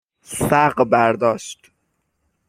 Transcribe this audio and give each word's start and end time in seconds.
سَغ 0.23 0.83
برداشت 0.91 1.71